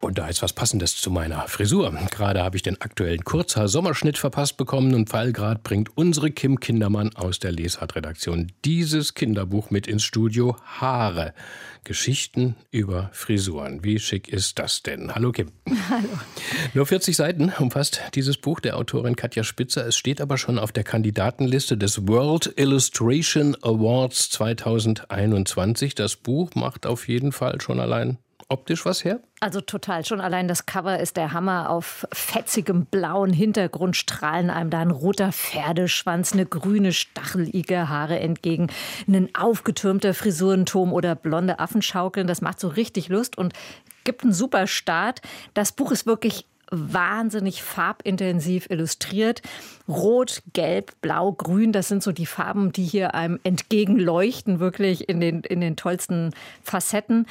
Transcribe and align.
und 0.00 0.18
da 0.18 0.28
ist 0.28 0.42
was 0.42 0.52
Passendes 0.52 1.00
zu 1.00 1.10
meiner 1.10 1.48
Frisur. 1.48 1.90
Gerade 2.10 2.42
habe 2.42 2.56
ich 2.56 2.62
den 2.62 2.80
aktuellen 2.80 3.24
Kurzhaar-Sommerschnitt 3.24 4.18
verpasst 4.18 4.56
bekommen 4.56 4.94
und 4.94 5.08
Fallgrad 5.08 5.62
bringt 5.62 5.96
unsere 5.96 6.30
Kim 6.30 6.60
Kindermann 6.60 7.16
aus 7.16 7.38
der 7.38 7.52
Lesart-Redaktion 7.52 8.52
dieses 8.64 9.14
Kinderbuch 9.14 9.70
mit 9.70 9.86
ins 9.86 10.04
Studio 10.04 10.56
Haare. 10.64 11.34
Geschichten 11.82 12.56
über 12.70 13.10
Frisuren. 13.12 13.84
Wie 13.84 13.98
schick 13.98 14.28
ist 14.28 14.58
das 14.58 14.82
denn? 14.82 15.14
Hallo 15.14 15.32
Kim. 15.32 15.52
Hallo. 15.88 16.08
Nur 16.74 16.84
40 16.84 17.16
Seiten 17.16 17.52
umfasst 17.58 18.02
dieses 18.14 18.36
Buch 18.36 18.60
der 18.60 18.76
Autorin 18.76 19.16
Katja 19.16 19.44
Spitzer. 19.44 19.86
Es 19.86 19.96
steht 19.96 20.20
aber 20.20 20.36
schon 20.36 20.58
auf 20.58 20.72
der 20.72 20.84
Kandidatenliste 20.84 21.78
des 21.78 22.06
World 22.06 22.52
Illustration 22.56 23.56
Awards 23.62 24.30
2021. 24.30 25.94
Das 25.94 26.16
Buch 26.16 26.54
macht 26.54 26.86
auf 26.86 27.08
jeden 27.08 27.32
Fall 27.32 27.60
schon 27.60 27.80
allein 27.80 28.18
optisch 28.48 28.84
was 28.84 29.04
her? 29.04 29.20
Also 29.40 29.60
total. 29.60 30.04
Schon 30.04 30.20
allein 30.20 30.48
das 30.48 30.66
Cover 30.66 30.98
ist 30.98 31.16
der 31.16 31.32
Hammer. 31.32 31.70
Auf 31.70 32.06
fetzigem 32.12 32.86
blauen 32.86 33.32
Hintergrund 33.32 33.96
strahlen 33.96 34.50
einem 34.50 34.70
da 34.70 34.80
ein 34.80 34.90
roter 34.90 35.32
Pferdeschwanz, 35.32 36.32
eine 36.32 36.46
grüne 36.46 36.92
stachelige 36.92 37.88
Haare 37.88 38.18
entgegen, 38.18 38.68
ein 39.08 39.34
aufgetürmter 39.34 40.14
Frisurenturm 40.14 40.92
oder 40.92 41.14
blonde 41.14 41.58
Affenschaukeln. 41.58 42.26
Das 42.26 42.40
macht 42.40 42.60
so 42.60 42.68
richtig 42.68 43.08
Lust 43.08 43.36
und 43.36 43.52
gibt 44.04 44.22
einen 44.22 44.32
super 44.32 44.66
Start. 44.66 45.20
Das 45.54 45.72
Buch 45.72 45.90
ist 45.90 46.06
wirklich 46.06 46.46
wahnsinnig 46.70 47.62
farbintensiv 47.62 48.68
illustriert. 48.70 49.42
Rot, 49.88 50.42
Gelb, 50.52 51.00
Blau, 51.00 51.32
Grün, 51.32 51.72
das 51.72 51.88
sind 51.88 52.02
so 52.02 52.12
die 52.12 52.26
Farben, 52.26 52.72
die 52.72 52.84
hier 52.84 53.14
einem 53.14 53.38
entgegenleuchten, 53.44 54.58
wirklich 54.58 55.08
in 55.08 55.20
den, 55.20 55.40
in 55.42 55.60
den 55.60 55.76
tollsten 55.76 56.34
Facetten. 56.62 57.26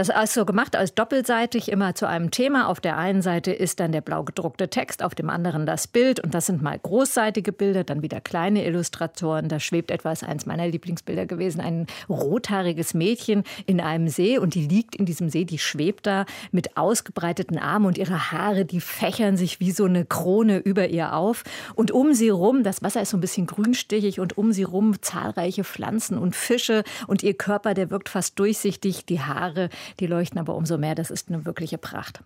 Das 0.00 0.08
ist 0.08 0.32
so 0.32 0.46
gemacht 0.46 0.76
als 0.76 0.94
doppelseitig, 0.94 1.70
immer 1.70 1.94
zu 1.94 2.08
einem 2.08 2.30
Thema. 2.30 2.68
Auf 2.68 2.80
der 2.80 2.96
einen 2.96 3.20
Seite 3.20 3.52
ist 3.52 3.80
dann 3.80 3.92
der 3.92 4.00
blau 4.00 4.22
gedruckte 4.22 4.70
Text, 4.70 5.02
auf 5.02 5.14
dem 5.14 5.28
anderen 5.28 5.66
das 5.66 5.86
Bild. 5.86 6.20
Und 6.20 6.32
das 6.32 6.46
sind 6.46 6.62
mal 6.62 6.78
großseitige 6.78 7.52
Bilder, 7.52 7.84
dann 7.84 8.00
wieder 8.00 8.22
kleine 8.22 8.64
Illustratoren. 8.64 9.50
Da 9.50 9.60
schwebt 9.60 9.90
etwas, 9.90 10.22
eins 10.22 10.46
meiner 10.46 10.66
Lieblingsbilder 10.66 11.26
gewesen, 11.26 11.60
ein 11.60 11.86
rothaariges 12.08 12.94
Mädchen 12.94 13.44
in 13.66 13.78
einem 13.78 14.08
See. 14.08 14.38
Und 14.38 14.54
die 14.54 14.66
liegt 14.66 14.96
in 14.96 15.04
diesem 15.04 15.28
See, 15.28 15.44
die 15.44 15.58
schwebt 15.58 16.06
da 16.06 16.24
mit 16.50 16.78
ausgebreiteten 16.78 17.58
Armen 17.58 17.84
und 17.84 17.98
ihre 17.98 18.32
Haare, 18.32 18.64
die 18.64 18.80
fächern 18.80 19.36
sich 19.36 19.60
wie 19.60 19.70
so 19.70 19.84
eine 19.84 20.06
Krone 20.06 20.60
über 20.60 20.88
ihr 20.88 21.14
auf. 21.14 21.44
Und 21.74 21.90
um 21.90 22.14
sie 22.14 22.30
rum, 22.30 22.62
das 22.62 22.82
Wasser 22.82 23.02
ist 23.02 23.10
so 23.10 23.18
ein 23.18 23.20
bisschen 23.20 23.46
grünstichig 23.46 24.18
und 24.18 24.38
um 24.38 24.52
sie 24.52 24.62
rum 24.62 25.02
zahlreiche 25.02 25.62
Pflanzen 25.62 26.16
und 26.16 26.34
Fische. 26.34 26.84
Und 27.06 27.22
ihr 27.22 27.34
Körper, 27.34 27.74
der 27.74 27.90
wirkt 27.90 28.08
fast 28.08 28.38
durchsichtig. 28.38 29.04
Die 29.04 29.20
Haare, 29.20 29.68
die 29.98 30.06
leuchten 30.06 30.38
aber 30.38 30.54
umso 30.54 30.78
mehr. 30.78 30.94
Das 30.94 31.10
ist 31.10 31.28
eine 31.28 31.44
wirkliche 31.44 31.78
Pracht. 31.78 32.20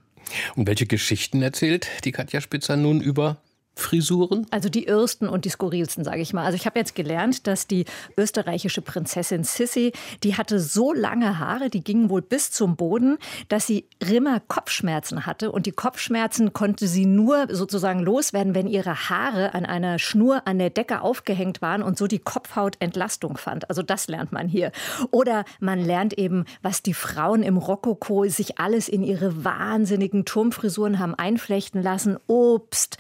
Und 0.57 0.67
welche 0.67 0.87
Geschichten 0.87 1.43
erzählt 1.43 1.89
die 2.05 2.13
Katja 2.13 2.41
Spitzer 2.41 2.77
nun 2.77 3.01
über 3.01 3.39
Frisuren? 3.77 4.47
Also 4.51 4.69
die 4.69 4.85
irrsten 4.85 5.29
und 5.29 5.45
die 5.45 5.49
skurrilsten, 5.49 6.05
sage 6.05 6.21
ich 6.21 6.33
mal. 6.33 6.45
Also 6.45 6.57
ich 6.57 6.67
habe 6.67 6.79
jetzt 6.79 6.95
gelernt, 6.95 7.47
dass 7.47 7.67
die 7.67 7.85
österreichische 8.17 8.83
Prinzessin 8.83 9.45
Sissi, 9.45 9.93
die 10.23 10.37
hatte 10.37 10.61
so 10.61 10.93
lange 10.93 11.39
Haare, 11.39 11.71
die 11.71 11.83
gingen 11.83 12.09
wohl 12.09 12.23
bis 12.23 12.51
zum 12.51 12.77
Boden, 12.77 13.19
dass 13.49 13.67
sie 13.67 13.87
Rimmer 14.09 14.41
Kopfschmerzen 14.41 15.27
hatte. 15.27 15.51
Und 15.51 15.67
die 15.67 15.73
Kopfschmerzen 15.73 16.53
konnte 16.53 16.87
sie 16.87 17.07
nur 17.07 17.49
sozusagen 17.51 18.01
loswerden, 18.01 18.55
wenn 18.55 18.69
ihre 18.69 19.09
Haare 19.11 19.55
an 19.55 19.67
einer 19.67 19.99
Schnur 19.99 20.47
an 20.47 20.59
der 20.59 20.71
Decke 20.71 21.01
aufgehängt 21.01 21.61
waren 21.61 21.83
und 21.83 21.99
so 21.99 22.07
die 22.07 22.21
Kopfhaut 22.21 22.77
Entlastung 22.79 23.37
fand. 23.37 23.69
Also 23.69 23.83
das 23.83 24.07
lernt 24.07 24.33
man 24.33 24.49
hier. 24.49 24.71
Oder 25.11 25.45
man 25.61 25.81
lernt 25.81 26.17
eben, 26.17 26.45
was 26.63 26.83
die 26.83 26.95
Frauen 26.95 27.43
im 27.43 27.57
Rokoko 27.57 28.27
sich 28.29 28.59
alles 28.59 28.89
in 28.89 29.03
ihre 29.03 29.45
wahnsinnigen 29.45 30.25
Turmfrisuren 30.25 30.99
haben 30.99 31.15
einflechten 31.15 31.83
lassen. 31.83 32.19
Obst, 32.27 32.99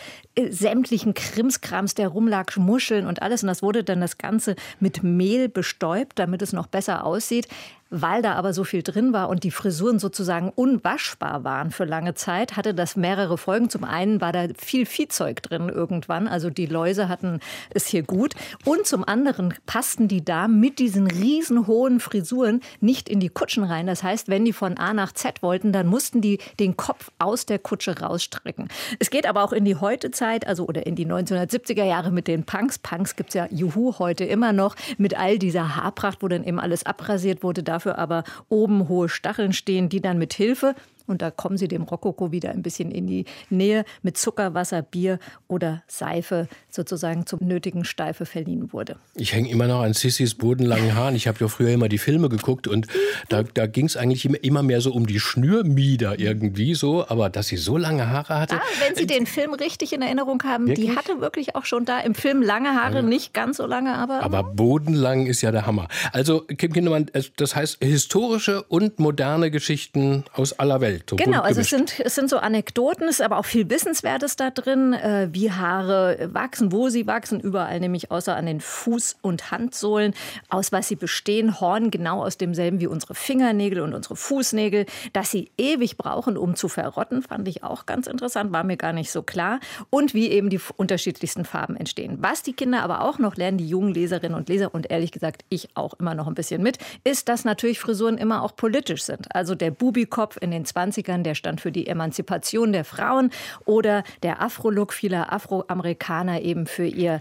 sämtlichen 0.64 1.12
Krimskrams, 1.12 1.94
der 1.94 2.08
rumlag, 2.08 2.56
Muscheln 2.56 3.06
und 3.06 3.20
alles. 3.20 3.42
Und 3.42 3.48
das 3.48 3.62
wurde 3.62 3.84
dann 3.84 4.00
das 4.00 4.16
Ganze 4.16 4.56
mit 4.80 5.02
Mehl 5.02 5.50
bestäubt, 5.50 6.18
damit 6.18 6.40
es 6.40 6.54
noch 6.54 6.68
besser 6.68 7.04
aussieht. 7.04 7.48
Weil 7.96 8.22
da 8.22 8.34
aber 8.34 8.52
so 8.52 8.64
viel 8.64 8.82
drin 8.82 9.12
war 9.12 9.28
und 9.28 9.44
die 9.44 9.52
Frisuren 9.52 10.00
sozusagen 10.00 10.50
unwaschbar 10.52 11.44
waren 11.44 11.70
für 11.70 11.84
lange 11.84 12.14
Zeit, 12.14 12.56
hatte 12.56 12.74
das 12.74 12.96
mehrere 12.96 13.38
Folgen. 13.38 13.70
Zum 13.70 13.84
einen 13.84 14.20
war 14.20 14.32
da 14.32 14.48
viel 14.58 14.84
Viehzeug 14.84 15.44
drin 15.44 15.68
irgendwann, 15.68 16.26
also 16.26 16.50
die 16.50 16.66
Läuse 16.66 17.08
hatten 17.08 17.38
es 17.70 17.86
hier 17.86 18.02
gut. 18.02 18.34
Und 18.64 18.84
zum 18.84 19.06
anderen 19.06 19.54
passten 19.64 20.08
die 20.08 20.24
da 20.24 20.48
mit 20.48 20.80
diesen 20.80 21.06
riesenhohen 21.06 22.00
Frisuren 22.00 22.62
nicht 22.80 23.08
in 23.08 23.20
die 23.20 23.28
Kutschen 23.28 23.62
rein. 23.62 23.86
Das 23.86 24.02
heißt, 24.02 24.26
wenn 24.26 24.44
die 24.44 24.52
von 24.52 24.76
A 24.76 24.92
nach 24.92 25.12
Z 25.12 25.40
wollten, 25.40 25.72
dann 25.72 25.86
mussten 25.86 26.20
die 26.20 26.38
den 26.58 26.76
Kopf 26.76 27.12
aus 27.20 27.46
der 27.46 27.60
Kutsche 27.60 28.00
rausstrecken. 28.00 28.66
Es 28.98 29.10
geht 29.10 29.24
aber 29.24 29.44
auch 29.44 29.52
in 29.52 29.64
die 29.64 29.76
Heutezeit, 29.76 30.48
also 30.48 30.66
oder 30.66 30.84
in 30.84 30.96
die 30.96 31.06
1970er 31.06 31.84
Jahre 31.84 32.10
mit 32.10 32.26
den 32.26 32.42
Punks. 32.42 32.76
Punks 32.80 33.14
gibt 33.14 33.30
es 33.30 33.34
ja 33.34 33.46
Juhu 33.52 34.00
heute 34.00 34.24
immer 34.24 34.52
noch 34.52 34.74
mit 34.98 35.16
all 35.16 35.38
dieser 35.38 35.76
Haarpracht, 35.76 36.24
wo 36.24 36.28
dann 36.28 36.42
eben 36.42 36.58
alles 36.58 36.84
abrasiert 36.84 37.44
wurde. 37.44 37.62
Dafür 37.62 37.83
dafür 37.84 37.98
aber 37.98 38.24
oben 38.48 38.88
hohe 38.88 39.08
Stacheln 39.08 39.52
stehen, 39.52 39.88
die 39.88 40.00
dann 40.00 40.18
mit 40.18 40.34
Hilfe 40.34 40.74
und 41.06 41.22
da 41.22 41.30
kommen 41.30 41.56
sie 41.56 41.68
dem 41.68 41.82
Rokoko 41.82 42.32
wieder 42.32 42.50
ein 42.50 42.62
bisschen 42.62 42.90
in 42.90 43.06
die 43.06 43.24
Nähe 43.50 43.84
mit 44.02 44.16
Zucker, 44.16 44.54
Wasser, 44.54 44.82
Bier 44.82 45.18
oder 45.48 45.82
Seife 45.86 46.48
sozusagen 46.70 47.26
zum 47.26 47.40
nötigen 47.42 47.84
Steife 47.84 48.26
verliehen 48.26 48.72
wurde. 48.72 48.96
Ich 49.14 49.32
hänge 49.32 49.50
immer 49.50 49.66
noch 49.66 49.82
an 49.82 49.92
Sissys 49.92 50.34
bodenlangen 50.34 50.94
Haaren. 50.94 51.14
Ich 51.14 51.26
habe 51.26 51.38
ja 51.40 51.48
früher 51.48 51.70
immer 51.70 51.88
die 51.88 51.98
Filme 51.98 52.28
geguckt 52.28 52.66
und 52.66 52.86
da, 53.28 53.42
da 53.42 53.66
ging 53.66 53.86
es 53.86 53.96
eigentlich 53.96 54.24
immer 54.24 54.62
mehr 54.62 54.80
so 54.80 54.92
um 54.92 55.06
die 55.06 55.20
Schnürmieder 55.20 56.18
irgendwie 56.18 56.74
so. 56.74 57.06
Aber 57.08 57.30
dass 57.30 57.48
sie 57.48 57.56
so 57.56 57.76
lange 57.76 58.08
Haare 58.08 58.38
hatte. 58.40 58.56
Ah, 58.56 58.62
wenn 58.86 58.94
Sie 58.94 59.06
den 59.06 59.26
Film 59.26 59.54
richtig 59.54 59.92
in 59.92 60.02
Erinnerung 60.02 60.42
haben, 60.44 60.68
wirklich? 60.68 60.90
die 60.90 60.96
hatte 60.96 61.20
wirklich 61.20 61.54
auch 61.56 61.64
schon 61.64 61.84
da 61.84 62.00
im 62.00 62.14
Film 62.14 62.42
lange 62.42 62.74
Haare, 62.74 62.96
also, 62.96 63.08
nicht 63.08 63.34
ganz 63.34 63.56
so 63.56 63.66
lange, 63.66 63.94
aber. 63.94 64.22
Aber 64.22 64.42
bodenlang 64.42 65.26
ist 65.26 65.42
ja 65.42 65.52
der 65.52 65.66
Hammer. 65.66 65.88
Also, 66.12 66.42
Kim 66.42 66.72
Kindermann, 66.72 67.10
das 67.36 67.56
heißt 67.56 67.82
historische 67.82 68.62
und 68.62 68.98
moderne 68.98 69.50
Geschichten 69.50 70.24
aus 70.32 70.52
aller 70.58 70.80
Welt. 70.80 70.93
Welt. 70.94 71.10
So 71.10 71.16
genau, 71.16 71.42
also 71.42 71.60
es 71.60 71.70
sind, 71.70 72.00
es 72.00 72.14
sind 72.14 72.30
so 72.30 72.38
Anekdoten, 72.38 73.08
es 73.08 73.20
ist 73.20 73.24
aber 73.24 73.38
auch 73.38 73.44
viel 73.44 73.68
Wissenswertes 73.70 74.36
da 74.36 74.50
drin, 74.50 74.92
äh, 74.92 75.28
wie 75.32 75.50
Haare 75.50 76.30
wachsen, 76.32 76.72
wo 76.72 76.88
sie 76.88 77.06
wachsen, 77.06 77.40
überall 77.40 77.80
nämlich 77.80 78.10
außer 78.10 78.36
an 78.36 78.46
den 78.46 78.60
Fuß- 78.60 79.16
und 79.22 79.50
Handsohlen, 79.50 80.14
aus 80.48 80.72
was 80.72 80.88
sie 80.88 80.96
bestehen, 80.96 81.60
Horn 81.60 81.90
genau 81.90 82.24
aus 82.24 82.38
demselben 82.38 82.80
wie 82.80 82.86
unsere 82.86 83.14
Fingernägel 83.14 83.80
und 83.80 83.94
unsere 83.94 84.16
Fußnägel, 84.16 84.86
dass 85.12 85.30
sie 85.30 85.50
ewig 85.58 85.96
brauchen, 85.96 86.36
um 86.36 86.54
zu 86.54 86.68
verrotten, 86.68 87.22
fand 87.22 87.48
ich 87.48 87.62
auch 87.62 87.86
ganz 87.86 88.06
interessant, 88.06 88.52
war 88.52 88.64
mir 88.64 88.76
gar 88.76 88.92
nicht 88.92 89.10
so 89.10 89.22
klar. 89.22 89.60
Und 89.90 90.14
wie 90.14 90.30
eben 90.30 90.50
die 90.50 90.60
unterschiedlichsten 90.76 91.44
Farben 91.44 91.76
entstehen. 91.76 92.18
Was 92.20 92.42
die 92.42 92.52
Kinder 92.52 92.82
aber 92.82 93.02
auch 93.02 93.18
noch 93.18 93.36
lernen, 93.36 93.58
die 93.58 93.68
jungen 93.68 93.92
Leserinnen 93.92 94.36
und 94.36 94.48
Leser 94.48 94.74
und 94.74 94.90
ehrlich 94.90 95.12
gesagt 95.12 95.44
ich 95.48 95.68
auch 95.74 95.94
immer 95.94 96.14
noch 96.14 96.26
ein 96.26 96.34
bisschen 96.34 96.62
mit, 96.62 96.78
ist, 97.04 97.28
dass 97.28 97.44
natürlich 97.44 97.80
Frisuren 97.80 98.18
immer 98.18 98.42
auch 98.42 98.56
politisch 98.56 99.02
sind. 99.02 99.34
Also 99.34 99.54
der 99.54 99.70
Bubikopf 99.70 100.38
in 100.40 100.50
den 100.50 100.64
20 100.64 100.83
20ern, 100.92 101.22
der 101.22 101.34
stand 101.34 101.60
für 101.60 101.72
die 101.72 101.86
Emanzipation 101.86 102.72
der 102.72 102.84
Frauen 102.84 103.30
oder 103.64 104.04
der 104.22 104.42
Afro-Look 104.42 104.92
vieler 104.92 105.32
Afroamerikaner 105.32 106.42
eben 106.42 106.66
für 106.66 106.86
ihren 106.86 107.20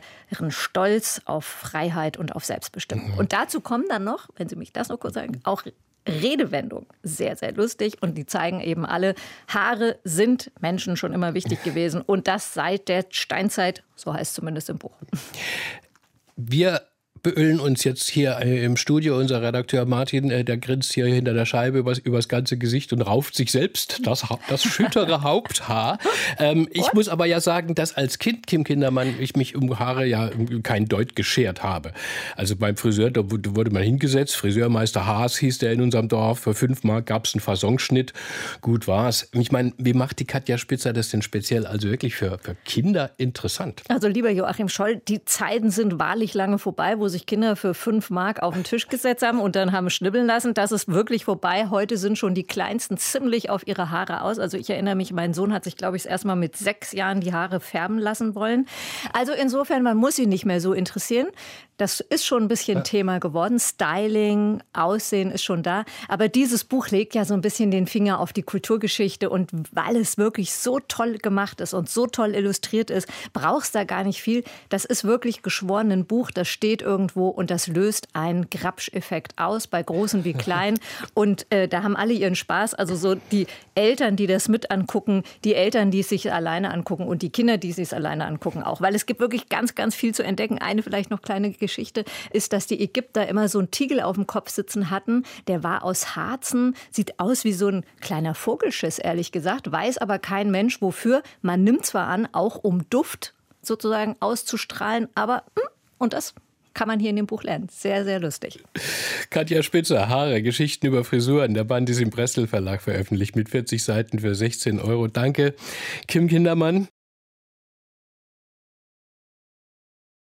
Stolz 0.50 1.22
auf 1.26 1.46
Freiheit 1.46 2.18
und 2.18 2.36
auf 2.36 2.46
Selbstbestimmung. 2.46 3.12
Mhm. 3.12 3.18
Und 3.18 3.34
dazu 3.34 3.62
kommen 3.62 3.86
dann 3.90 4.04
noch, 4.04 4.30
wenn 4.36 4.50
Sie 4.50 4.56
mich 4.56 4.74
das 4.74 4.90
noch 4.90 5.00
kurz 5.00 5.16
sagen, 5.16 5.40
auch 5.44 5.64
Redewendung. 6.08 6.86
Sehr, 7.02 7.36
sehr 7.38 7.54
lustig. 7.54 8.02
Und 8.02 8.18
die 8.18 8.26
zeigen 8.26 8.60
eben 8.60 8.86
alle, 8.86 9.16
Haare 9.48 10.00
sind 10.04 10.52
Menschen 10.60 10.98
schon 10.98 11.14
immer 11.14 11.34
wichtig 11.34 11.64
gewesen. 11.64 12.02
Und 12.02 12.28
das 12.28 12.54
seit 12.54 12.90
der 12.90 13.06
Steinzeit, 13.10 13.84
so 13.96 14.14
heißt 14.14 14.32
es 14.32 14.34
zumindest 14.34 14.70
im 14.70 14.78
Buch. 14.78 14.92
Wir 16.36 16.82
beölen 17.24 17.62
uns 17.62 17.86
jetzt 17.86 18.10
hier 18.10 18.38
äh, 18.42 18.64
im 18.66 18.76
Studio. 18.76 19.18
Unser 19.18 19.42
Redakteur 19.42 19.86
Martin, 19.86 20.30
äh, 20.30 20.44
der 20.44 20.58
grinst 20.58 20.94
hier 20.94 21.06
hinter 21.06 21.34
der 21.34 21.46
Scheibe 21.46 21.80
übers, 21.80 21.98
übers 21.98 22.28
ganze 22.28 22.58
Gesicht 22.58 22.92
und 22.92 23.02
rauft 23.02 23.36
sich 23.36 23.50
selbst 23.50 24.06
das, 24.06 24.26
das 24.50 24.64
schüttere 24.64 25.22
Haupthaar. 25.24 25.98
Ähm, 26.38 26.68
ich 26.72 26.92
muss 26.94 27.08
aber 27.08 27.26
ja 27.26 27.40
sagen, 27.40 27.76
dass 27.76 27.96
als 27.96 28.20
Kind, 28.20 28.46
Kim 28.46 28.66
Kindermann, 28.66 29.16
ich 29.20 29.36
mich 29.38 29.56
um 29.56 29.80
Haare 29.80 30.06
ja 30.06 30.30
kein 30.64 30.86
Deut 30.86 31.16
geschert 31.16 31.64
habe. 31.64 31.94
Also 32.36 32.58
beim 32.58 32.76
Friseur, 32.76 33.10
da 33.10 33.22
wurde 33.24 33.72
man 33.72 33.84
hingesetzt. 33.84 34.36
Friseurmeister 34.36 35.06
Haas 35.06 35.38
hieß 35.38 35.60
der 35.60 35.72
in 35.72 35.82
unserem 35.82 36.10
Dorf. 36.10 36.40
Für 36.40 36.54
fünf 36.54 36.84
Mark 36.84 37.06
gab 37.06 37.26
es 37.26 37.34
einen 37.34 37.42
Fasonschnitt. 37.42 38.12
Gut 38.60 38.88
war's. 38.88 39.30
Ich 39.32 39.52
meine, 39.52 39.72
wie 39.78 39.94
macht 39.94 40.20
die 40.20 40.26
Katja 40.26 40.58
Spitzer 40.58 40.92
das 40.92 41.10
denn 41.10 41.22
speziell 41.22 41.66
also 41.66 41.90
wirklich 41.90 42.16
für, 42.16 42.38
für 42.40 42.56
Kinder 42.66 43.12
interessant? 43.16 43.82
Also 43.88 44.10
lieber 44.10 44.30
Joachim 44.30 44.68
Scholl, 44.68 44.98
die 45.08 45.24
Zeiten 45.24 45.70
sind 45.70 46.00
wahrlich 46.00 46.34
lange 46.34 46.60
vorbei, 46.60 47.00
wo 47.00 47.08
sich 47.14 47.26
Kinder 47.26 47.56
für 47.56 47.74
fünf 47.74 48.10
Mark 48.10 48.44
auf 48.44 48.54
den 48.54 48.66
Tisch 48.66 48.90
gesetzt 48.90 49.24
haben 49.26 49.40
und 49.40 49.56
dann 49.56 49.72
haben 49.72 49.90
schnibbeln 49.90 50.26
lassen. 50.26 50.54
Das 50.54 50.74
ist 50.74 50.90
wirklich 50.90 51.24
vorbei. 51.24 51.68
Heute 51.70 51.98
sind 51.98 52.18
schon 52.18 52.36
die 52.36 52.44
Kleinsten 52.44 52.98
ziemlich 52.98 53.50
auf 53.50 53.66
ihre 53.66 53.90
Haare 53.90 54.22
aus. 54.22 54.38
Also 54.38 54.58
ich 54.58 54.70
erinnere 54.70 54.96
mich, 54.96 55.14
mein 55.14 55.34
Sohn 55.34 55.54
hat 55.54 55.64
sich, 55.64 55.78
glaube 55.78 55.96
ich, 55.96 56.06
erst 56.06 56.26
mal 56.26 56.36
mit 56.36 56.58
sechs 56.58 56.92
Jahren 56.92 57.22
die 57.22 57.34
Haare 57.34 57.62
färben 57.62 57.98
lassen 57.98 58.36
wollen. 58.36 58.68
Also 59.14 59.32
insofern, 59.32 59.84
man 59.84 59.96
muss 59.96 60.18
sie 60.18 60.28
nicht 60.28 60.46
mehr 60.46 60.60
so 60.60 60.74
interessieren. 60.74 61.28
Das 61.78 62.02
ist 62.02 62.26
schon 62.26 62.44
ein 62.44 62.48
bisschen 62.48 62.80
ja. 62.80 62.84
Thema 62.84 63.20
geworden. 63.20 63.60
Styling, 63.60 64.62
Aussehen 64.74 65.32
ist 65.32 65.44
schon 65.44 65.64
da. 65.64 65.86
Aber 66.08 66.28
dieses 66.28 66.64
Buch 66.64 66.90
legt 66.90 67.16
ja 67.16 67.26
so 67.26 67.34
ein 67.34 67.42
bisschen 67.42 67.72
den 67.72 67.88
Finger 67.88 68.20
auf 68.20 68.32
die 68.32 68.44
Kulturgeschichte. 68.44 69.30
Und 69.30 69.50
weil 69.72 69.96
es 69.96 70.18
wirklich 70.18 70.54
so 70.54 70.80
toll 70.80 71.18
gemacht 71.18 71.62
ist 71.62 71.74
und 71.74 71.90
so 71.90 72.06
toll 72.06 72.36
illustriert 72.36 72.90
ist, 72.92 73.08
brauchst 73.34 73.74
da 73.74 73.86
gar 73.86 74.04
nicht 74.04 74.22
viel. 74.22 74.44
Das 74.70 74.86
ist 74.86 75.04
wirklich 75.04 75.42
geschworen 75.42 75.92
ein 75.92 76.06
Buch, 76.06 76.32
das 76.32 76.48
steht 76.48 76.82
irgendwo 77.04 77.28
und 77.28 77.52
das 77.52 77.68
löst 77.68 78.08
einen 78.14 78.50
Grabsch-Effekt 78.50 79.38
aus, 79.38 79.68
bei 79.68 79.84
Großen 79.84 80.24
wie 80.24 80.34
Kleinen. 80.34 80.80
Und 81.14 81.46
äh, 81.52 81.68
da 81.68 81.84
haben 81.84 81.98
alle 81.98 82.14
ihren 82.14 82.36
Spaß. 82.36 82.74
Also 82.74 82.96
so 82.96 83.16
die 83.32 83.48
Eltern, 83.76 84.16
die 84.16 84.28
das 84.28 84.48
mit 84.48 84.72
angucken, 84.72 85.24
die 85.44 85.54
Eltern, 85.54 85.92
die 85.92 86.00
es 86.00 86.10
sich 86.10 86.32
alleine 86.32 86.72
angucken 86.72 87.08
und 87.08 87.22
die 87.22 87.30
Kinder, 87.30 87.58
die 87.58 87.72
es 87.72 87.76
sich 87.76 87.94
alleine 87.94 88.26
angucken 88.26 88.64
auch. 88.64 88.80
Weil 88.82 88.96
es 88.96 89.06
gibt 89.06 89.20
wirklich 89.20 89.50
ganz, 89.50 89.76
ganz 89.76 89.96
viel 89.96 90.14
zu 90.14 90.24
entdecken. 90.24 90.60
Eine 90.60 90.82
vielleicht 90.82 91.10
noch 91.10 91.22
kleine 91.22 91.52
Geschichte 91.52 92.06
ist, 92.32 92.54
dass 92.54 92.68
die 92.68 92.82
Ägypter 92.82 93.28
immer 93.28 93.50
so 93.50 93.60
einen 93.60 93.72
Tiegel 93.72 94.00
auf 94.00 94.16
dem 94.16 94.28
Kopf 94.28 94.50
sitzen 94.50 94.90
hatten. 94.90 95.24
Der 95.48 95.64
war 95.64 95.84
aus 95.84 96.16
Harzen, 96.16 96.76
sieht 96.92 97.20
aus 97.20 97.44
wie 97.44 97.54
so 97.54 97.68
ein 97.68 97.86
kleiner 98.00 98.34
Vogelschiss, 98.34 99.00
ehrlich 99.00 99.32
gesagt, 99.32 99.72
weiß 99.72 99.98
aber 99.98 100.20
kein 100.20 100.52
Mensch 100.52 100.82
wofür. 100.82 101.22
Man 101.42 101.64
nimmt 101.64 101.86
zwar 101.86 102.08
an, 102.08 102.30
auch 102.32 102.64
um 102.64 102.90
Duft 102.90 103.34
sozusagen 103.62 104.16
auszustrahlen, 104.20 105.10
aber 105.16 105.44
hm, 105.58 105.68
und 105.98 106.14
das 106.14 106.34
kann 106.74 106.88
man 106.88 107.00
hier 107.00 107.10
in 107.10 107.16
dem 107.16 107.28
Buch 107.28 107.44
lernen. 107.44 107.68
Sehr, 107.70 108.04
sehr 108.04 108.20
lustig. 108.20 108.60
Katja 109.30 109.64
Spitzer, 109.64 110.10
Haare, 110.10 110.42
Geschichten 110.42 110.88
über 110.88 111.04
Frisuren. 111.04 111.54
Der 111.54 111.64
Band 111.64 111.90
ist 111.90 112.00
im 112.00 112.10
Bressel 112.10 112.48
Verlag 112.48 112.82
veröffentlicht 112.82 113.36
mit 113.36 113.50
40 113.50 113.84
Seiten 113.84 114.20
für 114.20 114.36
16 114.36 114.80
Euro. 114.80 115.08
Danke. 115.08 115.56
Kim 116.08 116.28
Kindermann. 116.28 116.88